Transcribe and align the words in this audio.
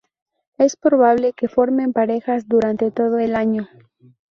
Es 0.57 0.75
probable 0.75 1.31
que 1.33 1.47
formen 1.47 1.93
parejas 1.93 2.47
durante 2.47 2.89
todo 2.89 3.19
el 3.19 3.35
año. 3.35 3.67